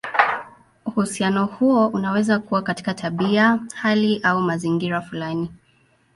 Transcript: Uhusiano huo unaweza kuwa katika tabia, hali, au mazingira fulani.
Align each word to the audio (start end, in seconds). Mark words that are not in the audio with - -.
Uhusiano 0.85 1.45
huo 1.45 1.87
unaweza 1.87 2.39
kuwa 2.39 2.61
katika 2.61 2.93
tabia, 2.93 3.59
hali, 3.75 4.19
au 4.23 4.41
mazingira 4.41 5.01
fulani. 5.01 5.49